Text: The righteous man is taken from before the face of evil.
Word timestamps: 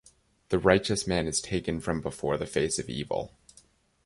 The 0.49 0.57
righteous 0.57 1.05
man 1.05 1.27
is 1.27 1.39
taken 1.39 1.79
from 1.79 2.01
before 2.01 2.35
the 2.35 2.47
face 2.47 2.79
of 2.79 2.89
evil. 2.89 3.37